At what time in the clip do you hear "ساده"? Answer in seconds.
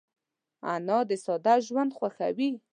1.25-1.53